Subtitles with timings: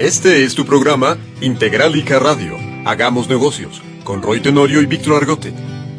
[0.00, 2.56] Este es tu programa Integralica Radio.
[2.86, 5.52] Hagamos negocios con Roy Tenorio y Víctor Argote.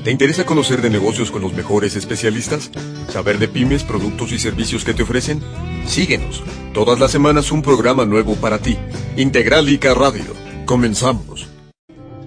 [0.04, 2.72] ¿Te interesa conocer de negocios con los mejores especialistas?
[3.10, 5.40] ¿Saber de pymes, productos y servicios que te ofrecen?
[5.86, 6.44] Síguenos.
[6.74, 8.76] Todas las semanas un programa nuevo para ti.
[9.18, 10.34] Integralica Radio.
[10.66, 11.48] Comenzamos.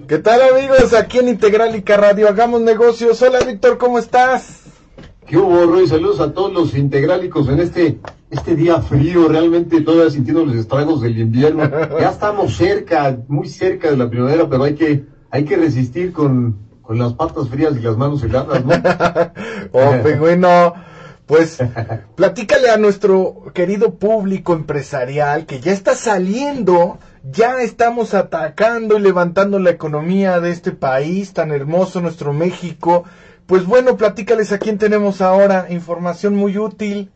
[0.07, 0.95] ¿Qué tal amigos?
[0.95, 3.21] Aquí en Integralica Radio Hagamos Negocios.
[3.21, 4.64] Hola Víctor, ¿cómo estás?
[5.27, 5.89] ¿Qué hubo, Roy?
[5.89, 7.99] Saludos a todos los integrálicos en este,
[8.31, 11.71] este día frío, realmente todavía sintiendo los estragos del invierno.
[11.99, 16.59] Ya estamos cerca, muy cerca de la primavera, pero hay que, hay que resistir con,
[16.83, 18.75] con las patas frías y las manos heladas, ¿no?
[19.73, 20.75] oh, pingüino.
[21.27, 21.59] Pues
[22.17, 29.59] platícale a nuestro querido público empresarial que ya está saliendo, ya estamos atacando y levantando
[29.59, 33.05] la economía de este país tan hermoso, nuestro México.
[33.47, 37.11] Pues bueno, platícales a quién tenemos ahora, información muy útil.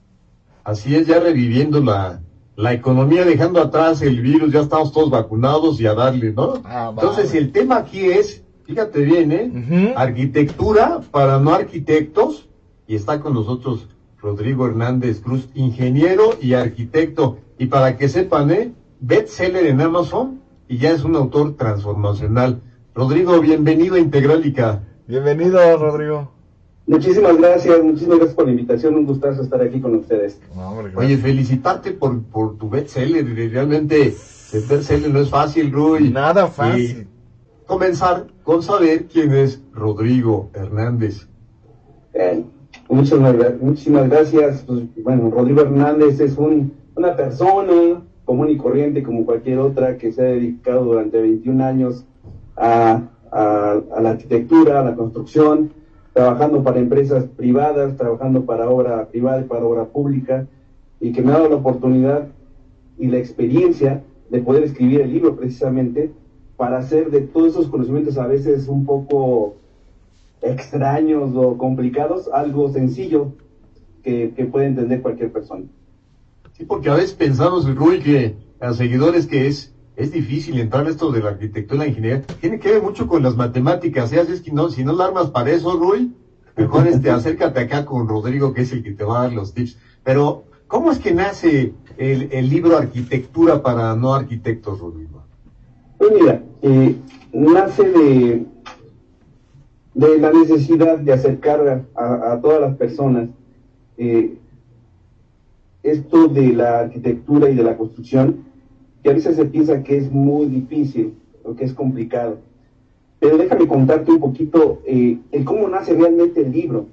[0.62, 2.20] Así es, ya reviviendo la,
[2.56, 6.60] la economía, dejando atrás el virus, ya estamos todos vacunados y a darle, ¿no?
[6.64, 9.94] Ah, Entonces, el tema aquí es, fíjate bien, ¿eh?
[9.96, 12.46] Arquitectura para no arquitectos,
[12.86, 13.88] y está con nosotros
[14.20, 17.38] Rodrigo Hernández Cruz, ingeniero y arquitecto.
[17.58, 18.72] Y para que sepan, ¿eh?
[19.00, 22.60] Bestseller en Amazon, y ya es un autor transformacional.
[22.94, 24.82] Rodrigo, bienvenido a Integralica.
[25.08, 26.28] Bienvenido, Rodrigo.
[26.86, 30.38] Muchísimas gracias, muchísimas gracias por la invitación, un gustazo estar aquí con ustedes.
[30.54, 33.24] No, hombre, Oye, felicitarte por, por tu bestseller.
[33.50, 34.14] Realmente,
[34.52, 36.10] el bestseller no es fácil, Rui.
[36.10, 37.06] Nada fácil.
[37.08, 41.26] Y comenzar con saber quién es Rodrigo Hernández.
[42.12, 42.44] Eh,
[42.90, 44.62] muchísimas, muchísimas gracias.
[44.66, 50.12] Pues, bueno, Rodrigo Hernández es un, una persona común y corriente como cualquier otra que
[50.12, 52.04] se ha dedicado durante 21 años
[52.58, 53.00] a,
[53.32, 55.70] a- a la arquitectura, a la construcción,
[56.12, 60.46] trabajando para empresas privadas, trabajando para obra privada y para obra pública,
[61.00, 62.28] y que me ha dado la oportunidad
[62.98, 66.10] y la experiencia de poder escribir el libro precisamente
[66.56, 69.54] para hacer de todos esos conocimientos a veces un poco
[70.42, 73.32] extraños o complicados algo sencillo
[74.02, 75.64] que, que puede entender cualquier persona.
[76.56, 80.90] Sí, porque a veces pensamos, Rui, que a seguidores que es, es difícil entrar a
[80.90, 82.22] esto de la arquitectura la ingeniería.
[82.40, 84.20] Tiene que ver mucho con las matemáticas, ¿eh?
[84.20, 86.12] Así es que no, si no la armas para eso, Rui,
[86.56, 89.52] mejor este, acércate acá con Rodrigo, que es el que te va a dar los
[89.54, 89.76] tips.
[90.04, 95.24] Pero, ¿cómo es que nace el, el libro Arquitectura para no arquitectos, Rodrigo?
[95.98, 96.94] Pues mira, eh,
[97.32, 98.46] nace de,
[99.94, 103.30] de la necesidad de acercar a, a todas las personas
[103.96, 104.38] eh,
[105.82, 108.47] esto de la arquitectura y de la construcción,
[109.02, 111.14] que a veces se piensa que es muy difícil
[111.44, 112.38] o que es complicado.
[113.20, 116.86] Pero déjame contarte un poquito eh, el cómo nace realmente el libro.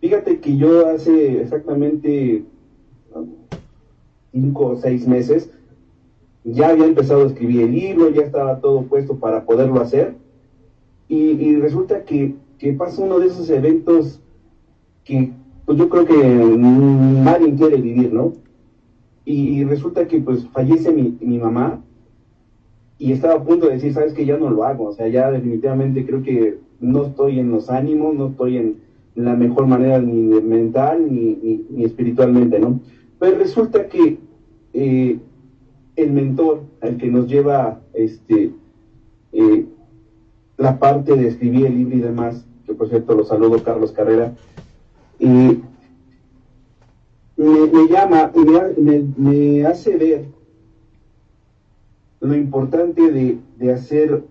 [0.00, 2.44] Fíjate que yo hace exactamente
[4.32, 5.50] cinco o seis meses
[6.44, 10.14] ya había empezado a escribir el libro, ya estaba todo puesto para poderlo hacer.
[11.08, 14.20] Y, y resulta que, que pasa uno de esos eventos
[15.04, 15.32] que
[15.66, 18.32] pues yo creo que nadie quiere vivir, ¿no?
[19.32, 21.80] Y, resulta que pues fallece mi, mi mamá
[22.98, 25.30] y estaba a punto de decir, sabes que ya no lo hago, o sea, ya
[25.30, 28.76] definitivamente creo que no estoy en los ánimos, no estoy en
[29.14, 32.80] la mejor manera ni mental ni, ni, espiritualmente, ¿no?
[33.20, 34.18] Pero resulta que
[34.72, 35.18] eh,
[35.94, 38.50] el mentor, el que nos lleva este,
[39.32, 39.64] eh,
[40.56, 44.34] la parte de escribir el libro y demás, que por cierto lo saludo Carlos Carrera,
[45.20, 45.60] eh,
[47.44, 50.24] me, llama y me, ha- me- me hace ver
[52.20, 54.22] lo importante de, de hacer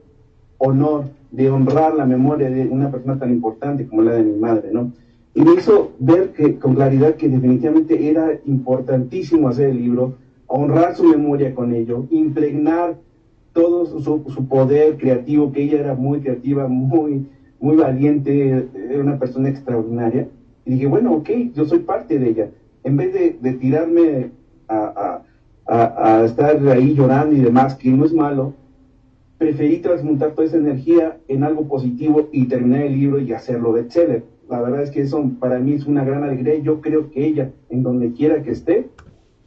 [0.58, 4.70] honor, de honrar la memoria de una persona tan importante como la de mi madre,
[4.72, 4.92] ¿no?
[5.34, 10.16] Y me hizo ver que, con claridad que definitivamente era importantísimo hacer el libro,
[10.48, 12.98] honrar su memoria con ello, impregnar
[13.54, 17.26] todo su, su poder creativo, que ella era muy creativa, muy,
[17.60, 20.28] muy valiente, era una persona extraordinaria.
[20.66, 22.50] Y dije, bueno, ok, yo soy parte de ella.
[22.84, 24.32] En vez de, de tirarme
[24.68, 25.24] a, a-
[25.68, 28.54] a- a estar ahí llorando y demás, que no es malo,
[29.38, 34.24] preferí transmutar toda esa energía en algo positivo y terminar el libro y hacerlo bestseller.
[34.50, 37.26] La verdad es que eso para mí es una gran alegría y yo creo que
[37.26, 38.88] ella, en donde quiera que esté,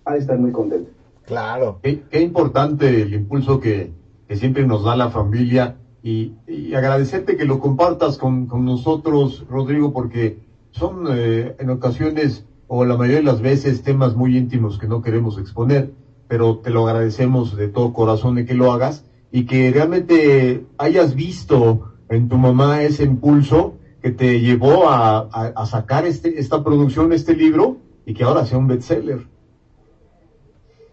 [0.05, 0.91] ha de estar muy contenta.
[1.27, 1.79] Claro.
[1.83, 3.91] Qué, qué importante el impulso que,
[4.29, 9.45] que siempre nos da la familia y, y agradecerte que lo compartas con, con nosotros,
[9.49, 10.37] Rodrigo, porque
[10.71, 15.03] son eh, en ocasiones o la mayoría de las veces temas muy íntimos que no
[15.03, 15.91] queremos exponer,
[16.27, 21.15] pero te lo agradecemos de todo corazón de que lo hagas y que realmente hayas
[21.15, 26.65] visto en tu mamá ese impulso que te llevó a, a, a sacar este, esta
[26.65, 27.77] producción, este libro,
[28.07, 29.27] y que ahora sea un bestseller.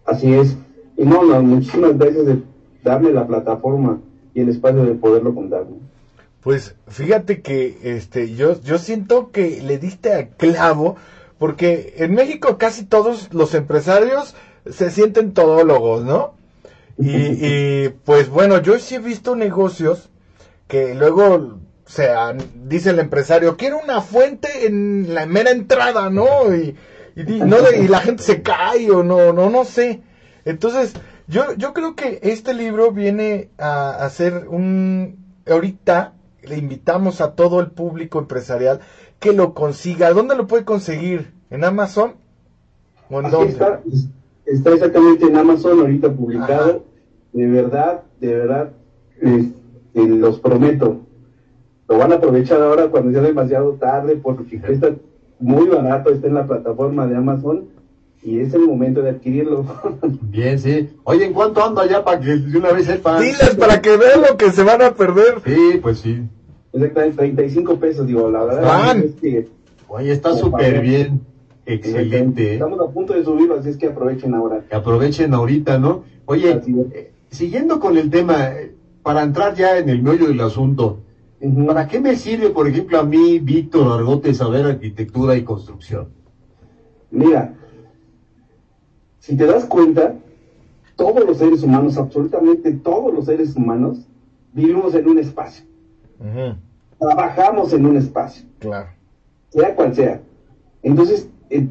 [0.05, 0.57] Así es.
[0.97, 2.41] y no, no, muchísimas gracias de
[2.83, 4.01] darme la plataforma
[4.33, 5.65] y el espacio de poderlo contar.
[6.41, 10.97] Pues fíjate que este yo yo siento que le diste a clavo
[11.39, 14.35] porque en México casi todos los empresarios
[14.69, 16.35] se sienten todólogos, ¿no?
[16.97, 20.09] Y, y pues bueno, yo sí he visto negocios
[20.67, 22.07] que luego se
[22.65, 26.53] dice el empresario, quiero una fuente en la mera entrada, ¿no?
[26.53, 26.75] Y,
[27.15, 30.01] y, no, y la gente se cae o no, no, no sé.
[30.45, 30.93] Entonces,
[31.27, 36.13] yo, yo creo que este libro viene a hacer un, ahorita
[36.43, 38.81] le invitamos a todo el público empresarial
[39.19, 40.11] que lo consiga.
[40.13, 41.33] ¿Dónde lo puede conseguir?
[41.49, 42.13] ¿En Amazon?
[43.09, 43.51] ¿O en dónde?
[43.51, 43.81] Está,
[44.45, 46.85] está, exactamente en Amazon ahorita publicado.
[47.33, 48.71] De verdad, de verdad,
[49.93, 51.01] los prometo.
[51.87, 54.93] Lo van a aprovechar ahora cuando sea demasiado tarde porque está
[55.39, 57.69] muy barato, está en la plataforma de Amazon
[58.21, 59.65] y es el momento de adquirirlo.
[60.21, 60.89] Bien, sí.
[61.03, 63.21] Oye, ¿en cuánto anda ya para que de una vez sepan?
[63.21, 65.41] Diles para que vean lo que se van a perder.
[65.45, 66.27] Sí, pues sí.
[66.73, 68.97] Exactamente, 35 pesos, digo, la verdad.
[68.97, 69.47] Es que,
[69.87, 71.21] Oye, está súper bien.
[71.65, 72.53] Excelente.
[72.53, 74.63] Estamos a punto de subirlo, así es que aprovechen ahora.
[74.67, 76.03] Que aprovechen ahorita, ¿no?
[76.25, 76.61] Oye,
[76.93, 78.73] eh, siguiendo con el tema, eh,
[79.03, 80.99] para entrar ya en el meollo del asunto,
[81.67, 86.09] ¿para qué me sirve, por ejemplo, a mí, Víctor Argote, saber arquitectura y construcción?
[87.11, 87.53] Mira,
[89.19, 90.15] si te das cuenta,
[90.95, 93.99] todos los seres humanos, absolutamente todos los seres humanos,
[94.53, 95.68] vivimos en un espacio.
[96.97, 98.45] Trabajamos en un espacio.
[98.59, 98.89] Claro.
[99.49, 100.21] Sea cual sea.
[100.83, 101.67] Entonces, eh,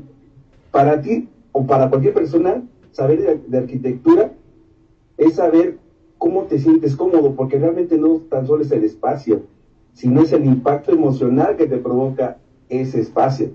[0.70, 2.62] para ti o para cualquier persona,
[2.92, 4.32] saber de, arquitectura
[5.16, 5.78] es saber
[6.18, 9.42] cómo te sientes cómodo, porque realmente no tan solo es el espacio,
[9.92, 13.50] sino es el impacto emocional que te provoca ese espacio.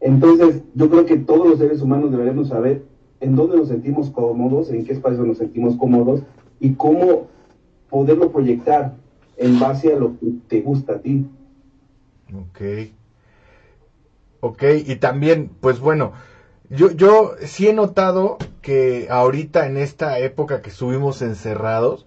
[0.00, 2.82] Entonces, yo creo que todos los seres humanos deberíamos saber
[3.20, 6.22] en dónde nos sentimos cómodos, en qué espacio nos sentimos cómodos
[6.60, 7.26] y cómo
[7.90, 8.94] poderlo proyectar
[9.38, 11.26] en base a lo que te gusta a ti.
[12.34, 12.60] Ok.
[14.40, 16.12] Ok, y también, pues bueno,
[16.70, 22.06] yo, yo sí he notado que ahorita en esta época que estuvimos encerrados,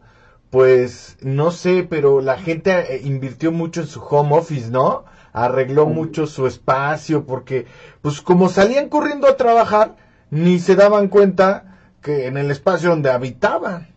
[0.50, 5.06] pues no sé, pero la gente eh, invirtió mucho en su home office, ¿no?
[5.34, 7.66] Arregló mucho su espacio porque,
[8.02, 9.96] pues como salían corriendo a trabajar,
[10.30, 13.88] ni se daban cuenta que en el espacio donde habitaban,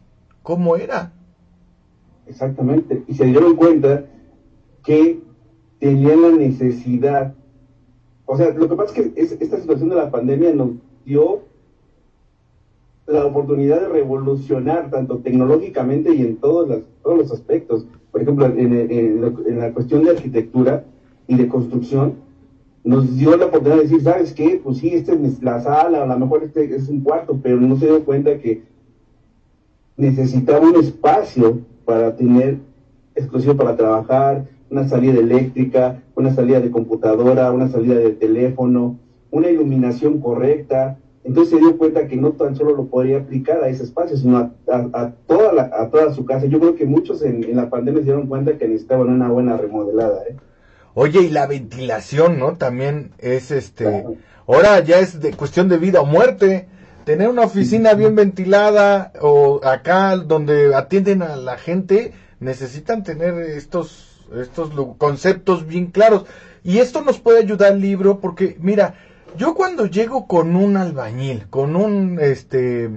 [0.42, 1.12] cómo era.
[2.26, 4.04] Exactamente, y se dieron cuenta
[4.82, 5.20] que
[5.78, 7.34] tenían la necesidad,
[8.26, 10.70] o sea, lo que pasa es que esta situación de la pandemia nos
[11.04, 11.42] dio
[13.06, 17.86] la oportunidad de revolucionar tanto tecnológicamente y en todos, todos los aspectos.
[18.10, 20.84] Por ejemplo, en la cuestión de arquitectura
[21.28, 22.14] y de construcción,
[22.82, 24.60] nos dio la oportunidad de decir, ¿sabes qué?
[24.62, 27.76] Pues sí, esta es la sala, a lo mejor este es un cuarto, pero no
[27.76, 28.62] se dio cuenta que
[29.96, 32.58] necesitaba un espacio para tener
[33.14, 38.98] exclusivo para trabajar, una salida eléctrica, una salida de computadora, una salida de teléfono,
[39.30, 40.98] una iluminación correcta.
[41.22, 44.38] Entonces se dio cuenta que no tan solo lo podría aplicar a ese espacio, sino
[44.38, 46.46] a, toda, a toda su casa.
[46.46, 49.56] Yo creo que muchos en, en la pandemia se dieron cuenta que necesitaban una buena
[49.56, 50.22] remodelada.
[50.28, 50.36] ¿eh?
[50.94, 52.56] Oye, y la ventilación, ¿no?
[52.56, 54.04] También es este.
[54.46, 56.68] Ahora ya es de cuestión de vida o muerte.
[57.04, 64.26] Tener una oficina bien ventilada o acá donde atienden a la gente, necesitan tener estos,
[64.34, 66.24] estos conceptos bien claros.
[66.62, 68.94] Y esto nos puede ayudar el libro porque, mira,
[69.36, 72.90] yo cuando llego con un albañil, con un este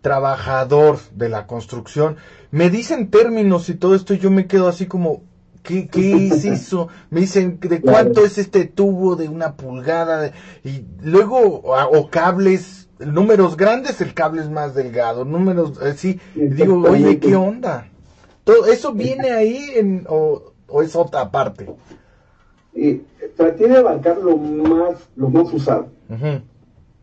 [0.00, 2.16] trabajador de la construcción,
[2.50, 5.22] me dicen términos y todo esto y yo me quedo así como,
[5.62, 6.88] ¿Qué, ¿Qué, es eso?
[7.10, 10.32] Me dicen, ¿de cuánto es este tubo de una pulgada?
[10.64, 16.20] Y luego, o, cables, números grandes, el cable es más delgado, números así.
[16.36, 17.88] Eh, digo, oye, ¿qué onda?
[18.44, 20.52] ¿Todo eso viene ahí en, o,
[20.82, 21.68] es otra parte?
[22.74, 23.02] Y
[23.36, 25.88] traté de abarcar lo más, lo más usado.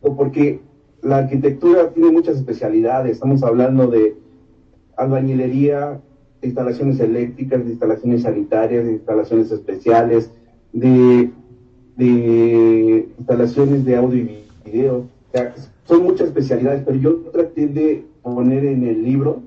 [0.01, 0.59] Porque
[1.01, 3.13] la arquitectura tiene muchas especialidades.
[3.13, 4.17] Estamos hablando de
[4.97, 5.99] albañilería,
[6.41, 10.31] instalaciones eléctricas, de instalaciones sanitarias, de instalaciones especiales,
[10.73, 11.31] de,
[11.95, 15.05] de instalaciones de audio y video.
[15.85, 19.43] Son muchas especialidades, pero yo traté de poner en el libro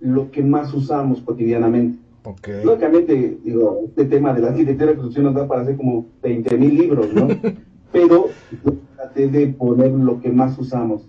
[0.00, 1.98] lo que más usamos cotidianamente.
[2.24, 2.64] Okay.
[2.64, 6.56] Lógicamente, digo, este tema de la arquitectura de construcción nos da para hacer como 20
[6.56, 7.28] mil libros, ¿no?
[7.92, 8.28] pero
[8.96, 11.02] traté de poner lo que más usamos.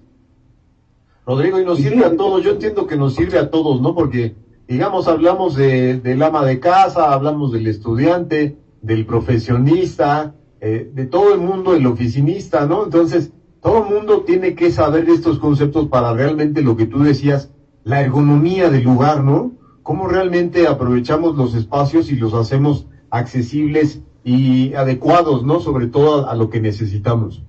[1.26, 3.96] Rodrigo, y nos sirve a todos, yo entiendo que nos sirve a todos, ¿no?
[3.96, 4.36] Porque
[4.68, 11.34] digamos, hablamos de, del ama de casa, hablamos del estudiante, del profesionista, eh, de todo
[11.34, 12.86] el mundo, el oficinista, ¿no?
[12.86, 13.32] Entonces,
[13.64, 17.50] todo el mundo tiene que saber de estos conceptos para realmente lo que tú decías,
[17.86, 19.54] la ergonomía del lugar, ¿no?
[19.84, 25.62] Cómo realmente aprovechamos los espacios y los hacemos accesibles y adecuados, ¿no?
[25.62, 27.42] Sobre todo a, lo que necesitamos.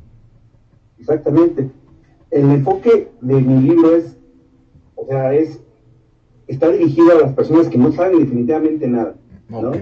[1.01, 1.71] Exactamente.
[2.31, 4.17] El enfoque de mi libro es,
[4.95, 5.61] o sea, es,
[6.47, 9.17] está dirigido a las personas que no saben definitivamente nada,
[9.49, 9.73] ¿no?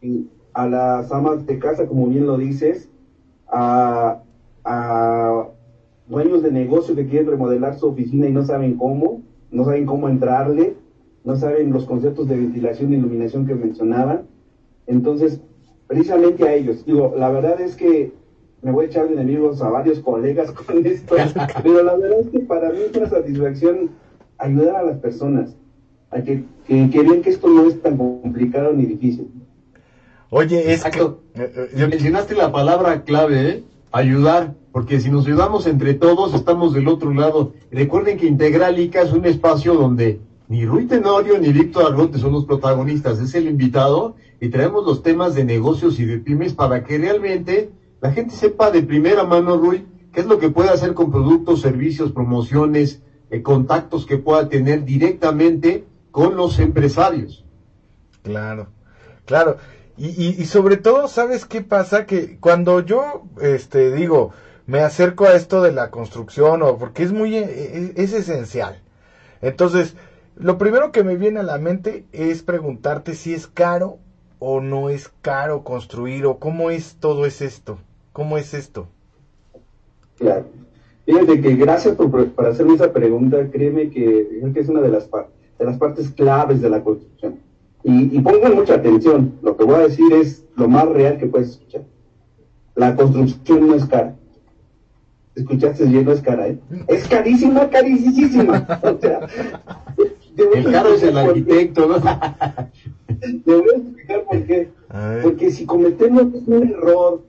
[0.00, 2.88] Y a las amas de casa, como bien lo dices,
[3.48, 4.20] a,
[4.66, 5.46] a
[6.08, 10.08] dueños de negocio que quieren remodelar su oficina y no saben cómo, no saben cómo
[10.08, 10.74] entrarle,
[11.24, 14.22] no saben los conceptos de ventilación e iluminación que mencionaban.
[14.86, 15.40] Entonces,
[15.86, 18.12] precisamente a ellos, digo, la verdad es que
[18.62, 21.14] me voy a echar de enemigos a varios colegas con esto,
[21.62, 23.90] pero la verdad es que para mí es una satisfacción
[24.38, 25.56] ayudar a las personas
[26.10, 29.30] a que, que, vean que esto no es tan complicado ni difícil.
[30.30, 31.00] Oye, es que...
[31.00, 33.62] Eh, eh, mencionaste la palabra clave, ¿eh?
[33.96, 37.54] Ayudar, porque si nos ayudamos entre todos, estamos del otro lado.
[37.70, 42.44] Recuerden que Integralica es un espacio donde ni Rui Tenorio ni Víctor Argote son los
[42.44, 46.98] protagonistas, es el invitado y traemos los temas de negocios y de pymes para que
[46.98, 47.70] realmente
[48.02, 51.62] la gente sepa de primera mano, Rui, qué es lo que puede hacer con productos,
[51.62, 57.44] servicios, promociones, eh, contactos que pueda tener directamente con los empresarios.
[58.22, 58.68] Claro,
[59.24, 59.56] claro.
[59.98, 62.04] Y, sobre todo, ¿sabes qué pasa?
[62.04, 64.32] Que cuando yo, este, digo,
[64.66, 68.82] me acerco a esto de la construcción, o porque es muy, e, e, es, esencial.
[69.40, 69.96] Entonces,
[70.36, 73.96] lo primero que me viene a la mente es preguntarte si es caro
[74.38, 77.78] o no es caro construir, o cómo es todo es esto,
[78.12, 78.88] cómo es esto.
[80.18, 80.44] Claro.
[81.06, 85.08] Fíjate que gracias por, por hacerme esa pregunta, créeme que, que es una de las,
[85.58, 87.45] de las partes claves de la construcción
[87.88, 91.50] y, pongan mucha atención, lo que voy a decir es lo más real que puedes
[91.50, 91.84] escuchar.
[92.74, 94.16] La construcción no es cara.
[95.36, 96.58] Escuchaste bien, no es cara, ¿eh?
[96.88, 98.66] Es carísima, carísima.
[98.82, 99.20] O sea,
[100.36, 102.00] el caro es el arquitecto, ¿no?
[103.20, 104.68] Te voy a explicar por qué.
[105.22, 107.22] Porque si cometemos un error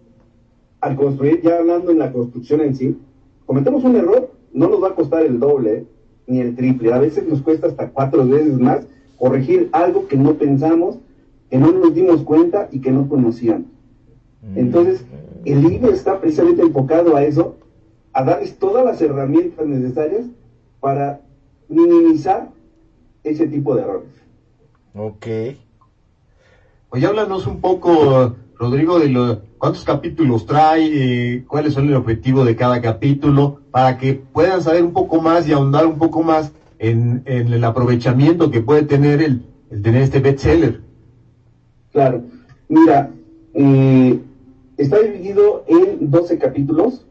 [0.82, 2.98] al construir, ya hablando en la construcción en sí,
[3.46, 5.86] cometemos un error, no nos va a costar el doble,
[6.26, 6.94] ni el triple.
[6.94, 8.88] A veces nos cuesta hasta cuatro veces más
[9.18, 10.98] corregir algo que no pensamos,
[11.50, 13.68] que no nos dimos cuenta y que no conocíamos.
[14.42, 14.58] Mm.
[14.58, 15.06] Entonces,
[15.46, 17.56] el libro está precisamente enfocado a eso,
[18.14, 20.26] a darles todas las herramientas necesarias
[20.80, 21.22] para
[21.70, 22.50] minimizar
[23.24, 24.10] ese tipo de errores.
[24.96, 25.28] Ok.
[26.90, 32.46] Oye, háblanos un poco, Rodrigo, de lo, cuántos capítulos trae, eh, cuáles son el objetivo
[32.46, 36.52] de cada capítulo, para que puedan saber un poco más y ahondar un poco más
[36.80, 39.42] en, el aprovechamiento que puede tener el,
[39.82, 40.82] tener este bestseller.
[41.92, 42.24] Claro,
[42.70, 43.12] mira,
[43.54, 44.20] eh,
[44.78, 47.06] está dividido en 12 capítulos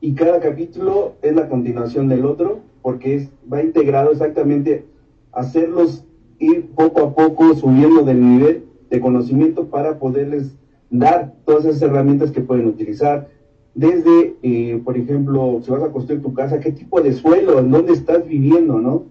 [0.00, 4.84] y cada capítulo es la continuación del otro porque es, va integrado exactamente
[5.32, 6.04] hacerlos
[6.38, 10.54] ir poco a poco subiendo del nivel de conocimiento para poderles
[10.90, 13.28] dar todas esas herramientas que pueden utilizar,
[13.76, 17.70] desde, eh, por ejemplo, si vas a construir tu casa, qué tipo de suelo, en
[17.70, 19.04] dónde estás viviendo, ¿no?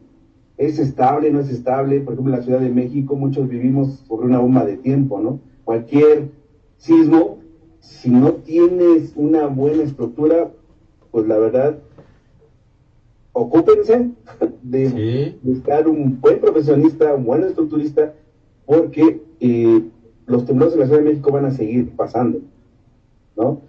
[0.57, 1.99] ¿Es estable, no es estable?
[1.99, 5.39] Por ejemplo, en la Ciudad de México muchos vivimos sobre una bomba de tiempo, ¿no?
[5.65, 6.31] Cualquier
[6.77, 7.37] sismo,
[7.79, 10.49] si no tienes una buena estructura,
[11.11, 11.77] pues la verdad,
[13.33, 14.09] ocúpense
[14.63, 18.15] de buscar un buen profesionista, un buen estructurista,
[18.65, 19.83] porque eh,
[20.25, 22.39] los temblores en la Ciudad de México van a seguir pasando,
[23.37, 23.61] ¿no?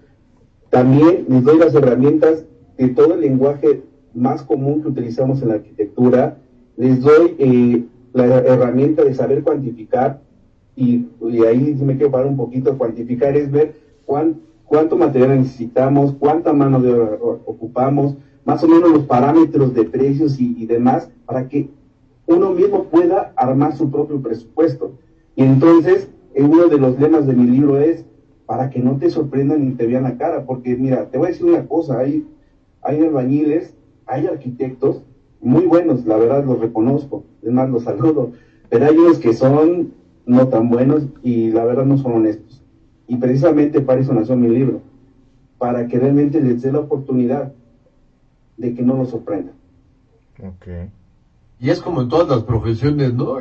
[0.70, 2.44] También les doy las herramientas
[2.76, 3.82] de todo el lenguaje
[4.14, 6.38] más común que utilizamos en la arquitectura.
[6.76, 10.20] Les doy eh, la herramienta de saber cuantificar
[10.74, 11.06] y,
[11.46, 12.76] ahí me quiero parar un poquito.
[12.76, 19.04] Cuantificar es ver cuánto material necesitamos, cuánta mano de obra ocupamos, más o menos los
[19.04, 21.68] parámetros de precios y, y demás para que
[22.26, 24.92] uno mismo pueda armar su propio presupuesto.
[25.34, 28.04] Y entonces, uno de los lemas de mi libro es
[28.46, 31.30] para que no te sorprendan ni te vean la cara, porque mira, te voy a
[31.30, 32.26] decir una cosa, hay,
[32.82, 33.74] hay albañiles,
[34.06, 35.02] hay arquitectos
[35.40, 38.32] muy buenos, la verdad los reconozco, es más, los saludo,
[38.68, 39.92] pero hay unos que son
[40.26, 42.62] no tan buenos y la verdad no son honestos.
[43.08, 44.80] Y precisamente para eso nació mi libro,
[45.58, 47.52] para que realmente les dé la oportunidad
[48.56, 49.54] de que no los sorprendan.
[50.38, 50.90] Okay.
[51.58, 53.38] Y es como en todas las profesiones, ¿no?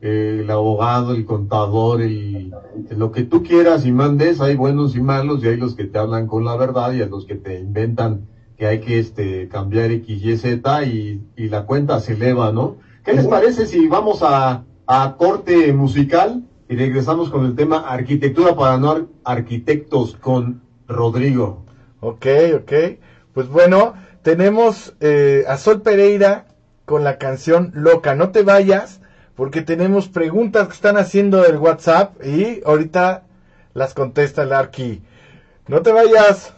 [0.00, 2.52] El abogado, el contador, el,
[2.90, 5.98] lo que tú quieras y mandes, hay buenos y malos y hay los que te
[5.98, 8.26] hablan con la verdad y a los que te inventan
[8.56, 12.76] que hay que este, cambiar X, Y, Z y, y la cuenta se eleva, ¿no?
[13.02, 18.54] ¿Qué les parece si vamos a, a corte musical y regresamos con el tema arquitectura
[18.54, 21.64] para no arquitectos con Rodrigo?
[22.00, 22.26] Ok,
[22.56, 22.72] ok.
[23.32, 26.46] Pues bueno, tenemos eh, a Sol Pereira
[26.84, 28.14] con la canción Loca.
[28.14, 28.99] No te vayas,
[29.40, 33.22] porque tenemos preguntas que están haciendo el WhatsApp y ahorita
[33.72, 35.00] las contesta el Arqui.
[35.66, 36.52] No te vayas.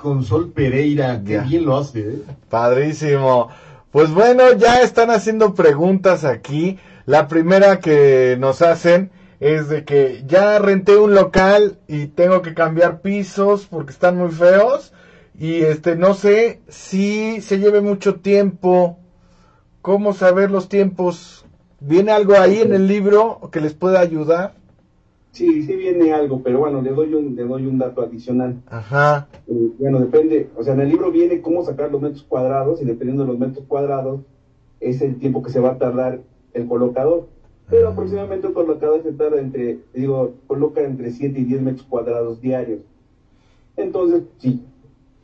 [0.00, 2.00] Con Sol Pereira, qué bien lo hace.
[2.00, 2.22] ¿eh?
[2.48, 3.48] Padrísimo.
[3.90, 6.78] Pues bueno, ya están haciendo preguntas aquí.
[7.04, 12.54] La primera que nos hacen es de que ya renté un local y tengo que
[12.54, 14.92] cambiar pisos porque están muy feos
[15.36, 18.98] y este no sé si se lleve mucho tiempo.
[19.80, 21.44] ¿Cómo saber los tiempos?
[21.80, 24.54] ¿Viene algo ahí en el libro que les pueda ayudar?
[25.32, 28.60] Sí, sí viene algo, pero bueno, le doy un, le doy un dato adicional.
[28.66, 29.28] Ajá.
[29.46, 32.84] Eh, bueno, depende, o sea, en el libro viene cómo sacar los metros cuadrados y
[32.84, 34.20] dependiendo de los metros cuadrados
[34.80, 36.20] es el tiempo que se va a tardar
[36.52, 37.28] el colocador.
[37.70, 37.92] Pero ah.
[37.92, 42.80] aproximadamente el colocador se tarda entre, digo, coloca entre 7 y 10 metros cuadrados diarios.
[43.78, 44.62] Entonces, sí,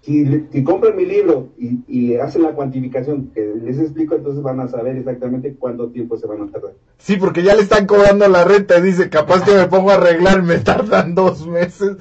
[0.09, 4.97] si, compran mi libro y, hacen la cuantificación que les explico, entonces van a saber
[4.97, 6.73] exactamente cuánto tiempo se van a tardar.
[6.97, 8.81] Sí, porque ya le están cobrando la renta.
[8.81, 11.97] Dice, capaz que me pongo a arreglar, me tardan dos meses.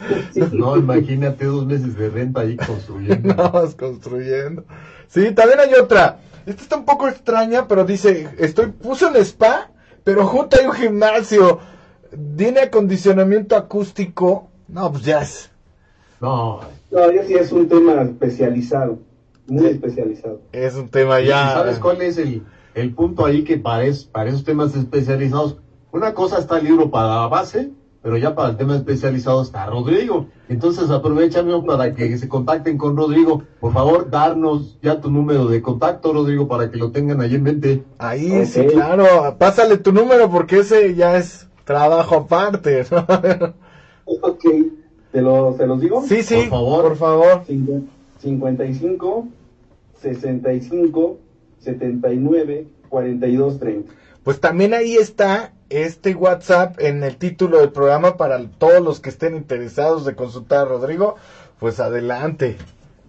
[0.53, 3.33] No, imagínate dos meses de renta ahí construyendo.
[3.35, 4.63] no, construyendo.
[5.07, 6.19] Sí, también hay otra.
[6.45, 9.69] Esta está un poco extraña, pero dice, estoy, puse un spa,
[10.03, 11.59] pero junto hay un gimnasio.
[12.37, 14.49] ¿Tiene acondicionamiento acústico?
[14.69, 15.51] No, pues ya es.
[16.19, 18.99] No, no, ya sí es un tema especializado.
[19.47, 20.41] muy especializado.
[20.51, 21.53] Es un tema ya.
[21.53, 22.43] ¿Sabes cuál es el,
[22.75, 25.57] el punto ahí que para, para esos temas especializados?
[25.91, 29.65] Una cosa está el libro para la base, pero ya para el tema especializado está
[29.65, 30.27] Rodrigo.
[30.47, 33.43] Entonces aprovechame para que se contacten con Rodrigo.
[33.59, 37.43] Por favor, darnos ya tu número de contacto, Rodrigo, para que lo tengan ahí en
[37.43, 37.83] mente.
[37.97, 39.35] Ahí, sí, claro.
[39.37, 42.85] Pásale tu número porque ese ya es trabajo aparte.
[44.05, 44.45] ok,
[45.11, 46.03] ¿Te, lo, ¿te los digo?
[46.07, 46.83] Sí, sí, por favor.
[46.83, 47.43] Por favor.
[48.19, 49.27] 55
[50.01, 51.17] 65
[51.59, 53.93] 79 42 30.
[54.23, 59.09] Pues también ahí está este WhatsApp en el título del programa para todos los que
[59.09, 61.15] estén interesados de consultar a Rodrigo.
[61.59, 62.57] Pues adelante.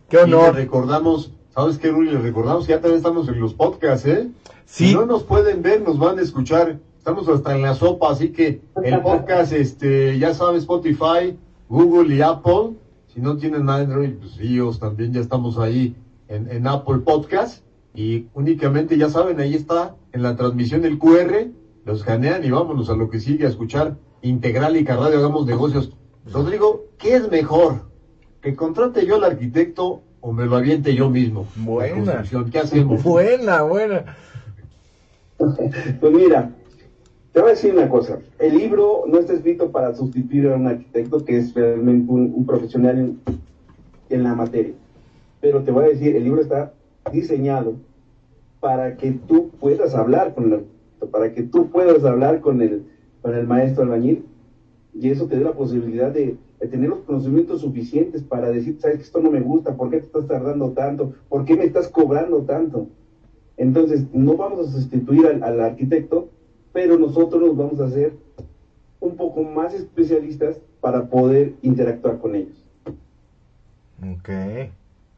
[0.09, 0.55] Qué honor.
[0.55, 2.07] Y recordamos, ¿sabes qué, Rui?
[2.07, 4.29] Les recordamos que ya también estamos en los podcasts, ¿eh?
[4.65, 6.79] Si no nos pueden ver, nos van a escuchar.
[6.99, 11.37] Estamos hasta en la sopa, así que el podcast, este, ya sabes, Spotify,
[11.69, 12.77] Google y Apple.
[13.09, 15.97] Si no tienen Android, pues ellos también ya estamos ahí
[16.29, 17.65] en, en Apple Podcast.
[17.95, 21.49] Y únicamente, ya saben, ahí está en la transmisión el QR
[21.89, 25.97] los ganean y vámonos a lo que sigue a escuchar Integral y Radio Hagamos Negocios.
[26.31, 27.89] Rodrigo, ¿qué es mejor?
[28.43, 31.49] ¿Que contrate yo al arquitecto o me lo aviente yo mismo?
[31.57, 32.23] Buena.
[32.53, 33.03] ¿Qué hacemos?
[33.05, 34.17] Buena, buena.
[35.39, 36.53] Pues mira,
[37.33, 38.19] te voy a decir una cosa.
[38.39, 42.99] El libro no está escrito para sustituir a un arquitecto que es realmente un, profesional
[42.99, 43.21] en,
[44.11, 44.75] en la materia.
[45.41, 46.73] Pero te voy a decir, el libro está
[47.13, 47.75] diseñado
[48.61, 50.65] para que tú puedas hablar con el
[51.07, 52.85] para que tú puedas hablar con el,
[53.23, 54.25] con el maestro albañil
[54.95, 56.37] y eso te dé la posibilidad de,
[56.71, 60.07] tener los conocimientos suficientes para decir, sabes que esto no me gusta, ¿por qué te
[60.07, 61.13] estás tardando tanto?
[61.29, 62.89] ¿Por qué me estás cobrando tanto?
[63.57, 66.31] Entonces, no vamos a sustituir al, arquitecto,
[66.73, 68.13] pero nosotros nos vamos a hacer
[69.01, 72.65] un poco más especialistas para poder interactuar con ellos.
[74.15, 74.29] Ok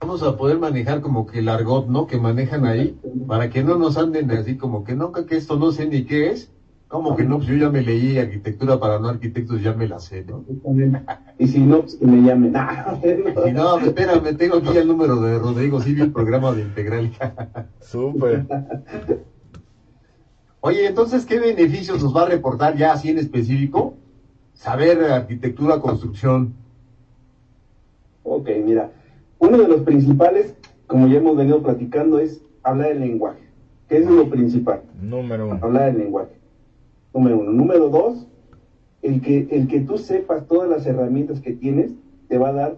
[0.01, 2.07] vamos a poder manejar como que el argot, ¿no?
[2.07, 5.71] Que manejan ahí, para que no nos anden así como que no, que esto no
[5.73, 6.51] sé ni qué es.
[6.89, 10.01] Como que no, pues yo ya me leí arquitectura para no arquitectos, ya me la
[10.01, 10.43] sé, ¿no?
[11.39, 12.53] Y si no, pues que me llamen.
[13.47, 17.13] y no, espérame, tengo aquí el número de Rodrigo Silvio, el programa de Integral.
[17.81, 18.45] Súper.
[20.63, 23.95] Oye, entonces, ¿qué beneficios nos va a reportar ya así en específico?
[24.53, 26.53] Saber arquitectura, construcción.
[28.25, 28.93] Ok, mira,
[29.39, 30.55] uno de los principales,
[30.87, 33.41] como ya hemos venido platicando, es hablar el lenguaje,
[33.89, 34.83] que es lo principal.
[35.01, 35.59] Número uno.
[35.63, 36.39] Hablar el lenguaje.
[37.15, 37.53] Número uno.
[37.53, 38.27] Número dos,
[39.01, 41.93] el que, el que tú sepas todas las herramientas que tienes,
[42.29, 42.77] te va a dar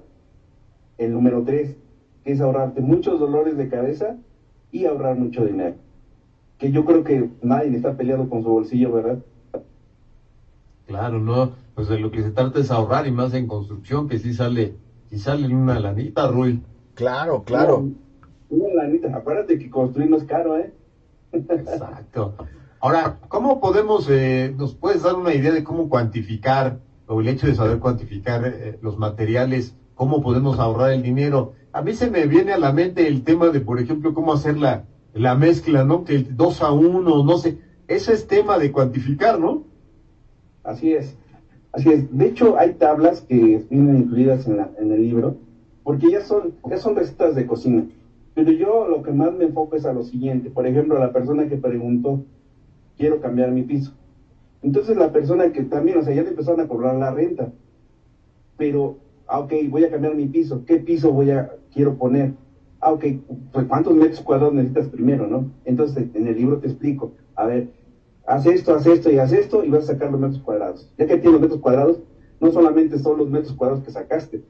[0.99, 1.77] el número tres,
[2.23, 4.17] que es ahorrarte muchos dolores de cabeza
[4.71, 5.75] y ahorrar mucho dinero.
[6.63, 9.19] Que yo creo que nadie está peleado con su bolsillo, ¿verdad?
[10.87, 14.21] Claro, no, pues de lo que se trata es ahorrar y más en construcción, que
[14.21, 14.77] sí sale
[15.11, 16.63] y sale una lanita, Rui.
[16.95, 17.91] Claro, claro.
[18.49, 20.73] Una, lanita, acuérdate que construir no es caro, ¿eh?
[21.33, 22.35] Exacto.
[22.79, 27.49] Ahora, ¿cómo podemos, eh, nos puedes dar una idea de cómo cuantificar, o el hecho
[27.49, 31.55] de saber cuantificar eh, los materiales, cómo podemos ahorrar el dinero?
[31.73, 34.59] A mí se me viene a la mente el tema de, por ejemplo, cómo hacer
[34.59, 36.05] la, la mezcla, ¿no?
[36.05, 37.59] Que el 2 a 1, no sé.
[37.89, 39.65] Eso es tema de cuantificar, ¿no?
[40.63, 41.17] Así es.
[41.73, 45.37] Así es, de hecho hay tablas que vienen incluidas en, la, en el libro,
[45.83, 47.87] porque ya son, ya son recetas de cocina.
[48.35, 50.51] Pero yo lo que más me enfoco es a lo siguiente.
[50.51, 52.25] Por ejemplo, la persona que preguntó,
[52.97, 53.93] quiero cambiar mi piso.
[54.63, 57.51] Entonces la persona que también, o sea, ya te empezaron a cobrar la renta.
[58.57, 60.65] Pero, ah, ok, voy a cambiar mi piso.
[60.67, 62.35] ¿Qué piso voy a, quiero poner?
[62.83, 63.05] Ah, ok,
[63.53, 65.53] pues ¿cuántos metros cuadrados necesitas primero, no?
[65.65, 67.13] Entonces en el libro te explico.
[67.37, 67.71] A ver,
[68.27, 70.93] haz esto, haz esto y haz esto y vas a sacar los metros cuadrados.
[70.99, 72.01] Ya que tienes los metros cuadrados,
[72.41, 74.43] no solamente son los metros cuadrados que sacaste.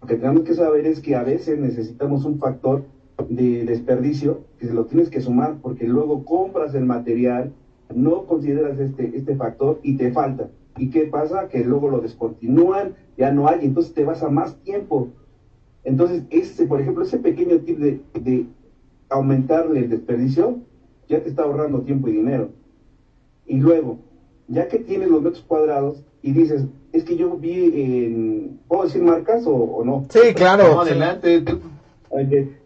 [0.00, 2.84] Lo que tenemos que saber es que a veces necesitamos un factor
[3.28, 7.52] de desperdicio que se lo tienes que sumar porque luego compras el material,
[7.92, 10.50] no consideras este, este factor y te falta.
[10.76, 11.48] ¿Y qué pasa?
[11.48, 15.08] Que luego lo descontinúan, ya no hay, entonces te vas a más tiempo.
[15.84, 18.46] Entonces, ese, por ejemplo, ese pequeño tip de, de
[19.08, 20.60] aumentarle el desperdicio,
[21.08, 22.50] ya te está ahorrando tiempo y dinero.
[23.46, 23.98] Y luego,
[24.48, 29.02] ya que tienes los metros cuadrados y dices, es que yo vi en, ¿puedo decir
[29.02, 30.06] marcas o, no?
[30.10, 30.80] Sí, claro.
[30.80, 31.42] adelante.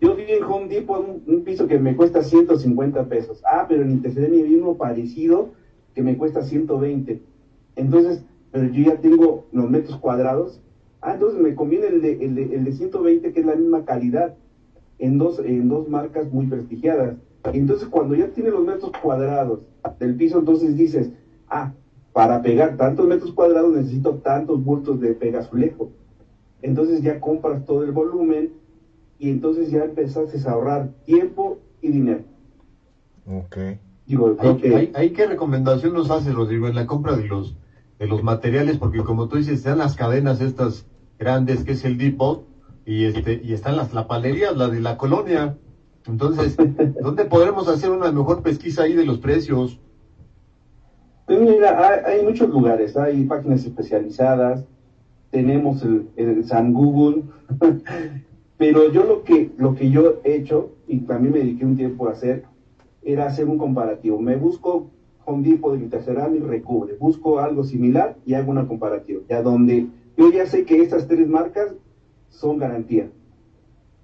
[0.01, 3.41] Yo vi en Home Depot un, piso que me cuesta 150 pesos.
[3.45, 5.51] Ah, pero en Intercedeña vi uno parecido
[5.95, 7.23] que me cuesta 120.
[7.77, 10.61] Entonces, pero yo ya tengo los metros cuadrados.
[11.07, 13.85] Ah, entonces me conviene el de, el de, el de 120 que es la misma
[13.85, 14.35] calidad
[14.99, 17.15] en dos, en dos marcas muy prestigiadas.
[17.53, 19.61] Entonces, cuando ya tienes los metros cuadrados
[20.01, 21.13] del piso, entonces dices,
[21.49, 21.71] ah,
[22.13, 25.91] para pegar tantos metros cuadrados necesito tantos bultos de pegazulejo.
[26.61, 28.51] Entonces ya compras todo el volumen
[29.21, 32.25] y entonces ya empezaste a ahorrar tiempo y dinero.
[33.27, 33.59] Ok.
[34.07, 34.35] Digo,
[34.95, 37.55] hay, ¿qué recomendación nos hace, Rodrigo, en la compra de los,
[38.01, 38.77] de los materiales?
[38.77, 40.85] Porque como tú dices, están las cadenas estas
[41.19, 42.47] grandes, que es el Depot,
[42.85, 45.57] y, este, y están las lapalerías, la de la colonia.
[46.07, 46.57] Entonces,
[47.01, 49.81] ¿dónde podremos hacer una mejor pesquisa ahí de los precios?
[51.27, 54.65] Pues mira, hay, muchos lugares, hay páginas especializadas,
[55.31, 57.25] tenemos el, el San Google,
[58.57, 62.07] pero yo lo que, lo que yo he hecho, y también me dediqué un tiempo
[62.07, 62.45] a hacer,
[63.03, 64.21] era hacer un comparativo.
[64.21, 64.91] Me busco
[65.25, 70.31] Home Depot de y Recubre, busco algo similar y hago una comparativa, ya donde yo
[70.31, 71.75] ya sé que estas tres marcas
[72.31, 73.11] son garantía.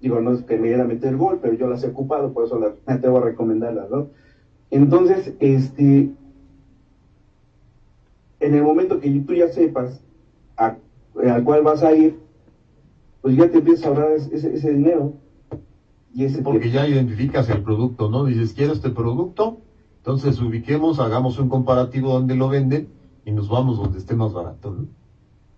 [0.01, 2.45] Digo, no es que me quiera meter el gol, pero yo las he ocupado, por
[2.45, 4.09] eso las, me atrevo a recomendarlas, ¿no?
[4.69, 6.11] Entonces, este,
[8.39, 10.03] en el momento que tú ya sepas
[10.57, 12.19] al cual vas a ir,
[13.21, 15.13] pues ya te empiezas a ahorrar ese, dinero.
[16.13, 18.25] Y ese Porque ya identificas el producto, ¿no?
[18.25, 19.59] Dices, quiero este producto,
[19.97, 22.89] entonces ubiquemos, hagamos un comparativo donde lo venden
[23.25, 25.02] y nos vamos donde esté más barato, ¿no?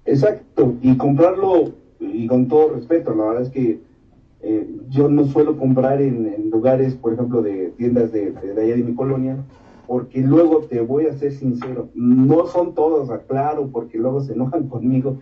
[0.06, 3.80] Exacto, y comprarlo, y con todo respeto, la verdad es que
[4.42, 8.84] eh, yo no suelo comprar en, lugares, por ejemplo, de tiendas de, de, allá de
[8.84, 9.44] mi colonia,
[9.88, 14.68] porque luego te voy a ser sincero, no son todos, aclaro, porque luego se enojan
[14.70, 15.18] conmigo,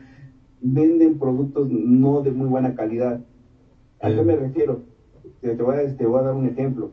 [0.60, 3.22] venden productos no de muy buena calidad.
[4.02, 4.82] ¿A qué me refiero?
[5.40, 6.92] Te, voy a, te voy a dar un ejemplo.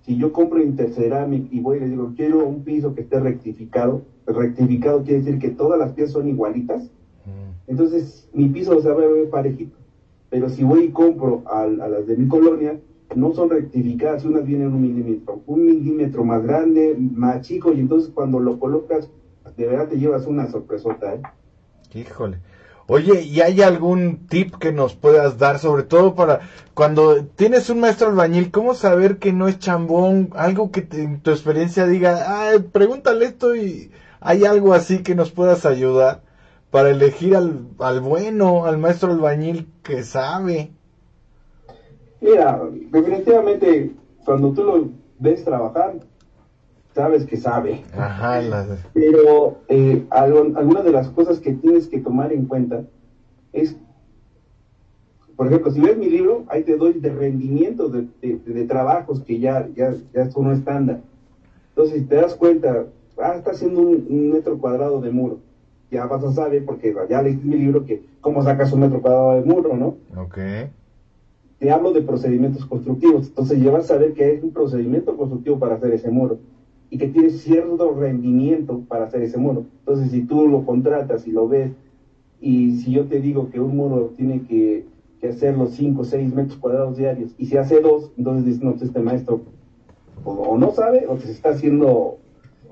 [0.00, 4.02] Si yo compro Interceramic y voy y les digo, quiero un piso que esté rectificado,
[4.26, 6.90] rectificado quiere decir que todas las piezas son igualitas,
[7.66, 9.76] entonces mi piso se va a ver parejito.
[10.30, 12.78] Pero si voy y compro a, las de mi colonia,
[13.14, 18.10] no son rectificadas, unas vienen un milímetro, un milímetro más grande, más chico, y entonces
[18.14, 19.10] cuando lo colocas,
[19.56, 21.22] de verdad te llevas una sorpresota, ¿eh?
[21.92, 22.38] Híjole.
[22.86, 26.40] Oye, ¿y hay algún tip que nos puedas dar, sobre todo para
[26.74, 30.30] cuando tienes un maestro albañil, cómo saber que no es chambón?
[30.34, 35.30] Algo que en tu experiencia diga, ah, pregúntale esto y hay algo así que nos
[35.30, 36.22] puedas ayudar
[36.70, 40.70] para elegir al, al bueno, al maestro albañil que sabe.
[42.20, 43.92] Mira, definitivamente
[44.24, 45.98] cuando tú lo ves trabajar,
[46.94, 47.82] sabes que sabe.
[47.96, 48.40] Ajá,
[48.92, 52.84] Pero eh, algunas de las cosas que tienes que tomar en cuenta
[53.52, 53.76] es,
[55.34, 59.40] por ejemplo, si ves mi libro, ahí te doy de rendimiento de, de, trabajos que
[59.40, 61.00] ya, ya, ya son estándar.
[61.70, 62.86] Entonces, si te das cuenta,
[63.18, 65.38] ah, está haciendo un metro cuadrado de muro
[65.90, 69.34] ya vas a saber, porque ya leíste mi libro, que cómo sacas un metro cuadrado
[69.34, 69.96] de muro, ¿no?
[70.20, 70.38] Ok.
[71.58, 75.58] Te hablo de procedimientos constructivos, entonces ya vas a saber que hay un procedimiento constructivo
[75.58, 76.38] para hacer ese muro
[76.90, 79.64] y que tiene cierto rendimiento para hacer ese muro.
[79.80, 81.70] Entonces, si tú lo contratas y lo ves,
[82.40, 84.88] y si yo te digo que un muro tiene que,
[85.28, 88.70] hacer los 5 o 6 metros cuadrados diarios, y si hace dos, entonces dices, no,
[88.70, 89.42] pues este maestro
[90.24, 92.18] o, no sabe, o se está haciendo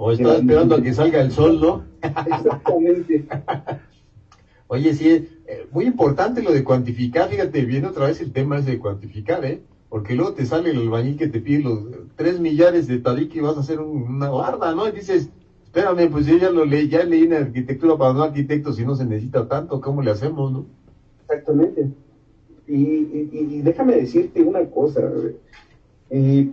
[0.00, 1.84] o está esperando a que salga el sol, ¿no?
[2.02, 3.26] Exactamente.
[4.68, 8.70] Oye, sí, eh, muy importante lo de cuantificar, fíjate, viene otra vez el tema ese
[8.70, 9.60] de cuantificar, ¿eh?
[9.88, 11.80] Porque luego te sale el albañil que te pide los
[12.14, 14.86] tres millares de tabique y vas a hacer una guarda, ¿no?
[14.86, 15.30] Y dices,
[15.64, 18.94] espérame, pues yo ya lo leí, ya leí en arquitectura para no arquitectos si no
[18.94, 20.66] se necesita tanto, ¿cómo le hacemos, no?
[21.22, 21.88] Exactamente.
[22.68, 25.10] Y, déjame decirte una cosa,
[26.10, 26.52] eh,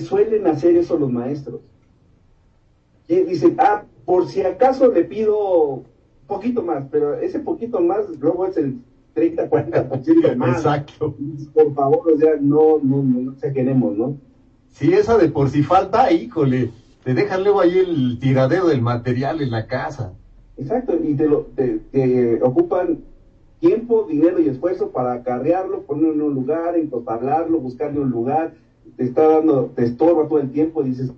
[0.00, 1.60] suelen hacer eso los maestros
[3.08, 5.82] y dicen, ah, por si acaso le pido
[6.26, 8.78] poquito más, pero ese poquito más luego es el
[9.14, 10.58] 30, 40% más.
[10.58, 11.16] Exacto.
[11.54, 14.16] Por favor, o sea, no, no, no, se queremos, ¿no?
[14.70, 16.70] Sí, esa de por si falta, híjole,
[17.02, 20.12] te dejan luego ahí el tiradero del material en la casa.
[20.58, 22.98] Exacto, y te, lo, te, ocupan
[23.60, 28.54] tiempo, dinero y esfuerzo para acarrearlo, ponerlo en un lugar, entotablarlo, buscarle un lugar,
[28.96, 31.10] te está dando, te estorba todo el tiempo, dices,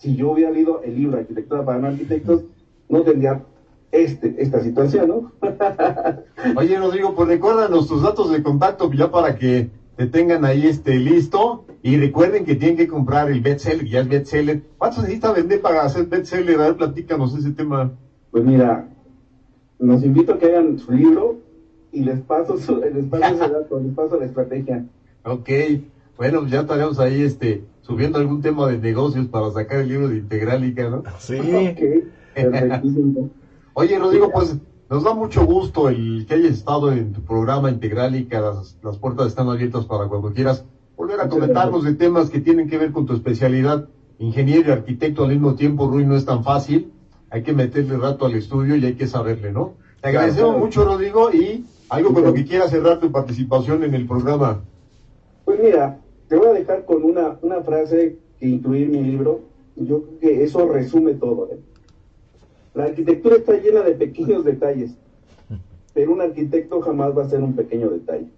[0.00, 2.44] si yo hubiera leído el libro Arquitectura para no arquitectos,
[2.88, 3.44] no tendría
[3.92, 5.32] este, esta situación, ¿no?
[6.56, 10.98] Oye, Rodrigo, pues recuérdanos tus datos de contacto ya para que te tengan ahí este
[10.98, 11.66] listo.
[11.82, 14.62] Y recuerden que tienen que comprar el bestseller, ya es bestseller.
[14.78, 16.60] ¿Cuánto necesita vender para hacer bestseller?
[16.60, 17.92] A ver, platícanos ese tema.
[18.30, 18.88] Pues mira,
[19.78, 21.38] nos invito a que hagan su libro
[21.92, 24.86] y les paso, su, les paso ese dato, les paso la estrategia.
[25.24, 25.50] Ok,
[26.16, 30.18] bueno, ya estaremos ahí este subiendo algún tema de negocios para sacar el libro de
[30.18, 31.02] Integrálica, ¿no?
[31.18, 31.40] Sí.
[33.74, 34.56] Oye, Rodrigo, pues
[34.88, 39.26] nos da mucho gusto el que hayas estado en tu programa Integrálica, las, las puertas
[39.26, 40.64] están abiertas para cuando quieras
[40.96, 43.88] volver a comentarnos de temas que tienen que ver con tu especialidad.
[44.20, 46.92] Ingeniero y arquitecto al mismo tiempo, Rui, no es tan fácil.
[47.30, 49.74] Hay que meterle rato al estudio y hay que saberle, ¿no?
[50.00, 54.06] Te agradecemos mucho, Rodrigo, y Algo con lo que quiera cerrar tu participación en el
[54.06, 54.60] programa.
[55.44, 55.98] Pues mira,
[56.30, 59.40] te voy a dejar con una, una frase que incluí en mi libro.
[59.74, 61.48] Yo creo que eso resume todo.
[61.50, 61.58] ¿eh?
[62.72, 64.92] La arquitectura está llena de pequeños detalles,
[65.92, 68.28] pero un arquitecto jamás va a ser un pequeño detalle.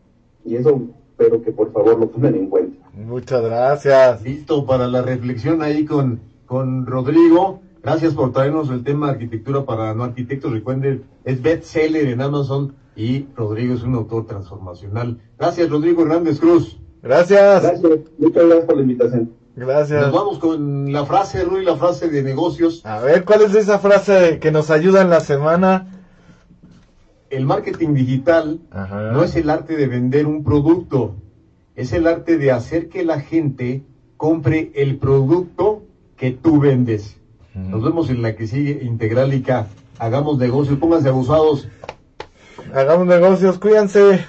[0.42, 2.82] Y eso espero que por favor lo tomen en cuenta.
[2.94, 4.22] Muchas gracias.
[4.22, 7.60] Listo para la reflexión ahí con, con Rodrigo.
[7.82, 10.50] Gracias por traernos el tema arquitectura para no arquitectos.
[10.50, 15.20] Recuerden, es bestseller en Amazon y Rodrigo es un autor transformacional.
[15.38, 16.78] Gracias, Rodrigo Hernández Cruz.
[17.02, 17.62] Gracias.
[17.62, 19.32] Gracias, muchas gracias por la invitación.
[19.54, 20.02] Gracias.
[20.02, 22.80] Nos vamos con la frase, Rui, la frase de negocios.
[22.86, 25.88] A ver, ¿cuál es esa frase que nos ayuda en la semana?
[27.28, 29.12] El marketing digital Ajá.
[29.12, 31.16] no es el arte de vender un producto,
[31.76, 33.82] es el arte de hacer que la gente
[34.16, 35.82] compre el producto
[36.16, 37.16] que tú vendes.
[37.54, 39.66] Nos vemos en la que sigue Integralica.
[39.98, 41.68] Hagamos negocios, pónganse abusados.
[42.72, 44.24] Hagamos negocios, cuídense.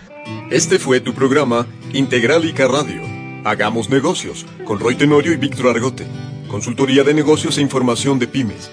[0.50, 3.02] Este fue tu programa Integralica Radio.
[3.44, 6.06] Hagamos negocios con Roy Tenorio y Víctor Argote.
[6.48, 8.70] Consultoría de negocios e información de pymes.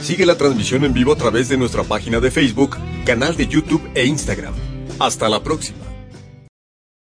[0.00, 3.82] Sigue la transmisión en vivo a través de nuestra página de Facebook, canal de YouTube
[3.94, 4.54] e Instagram.
[4.98, 5.87] Hasta la próxima.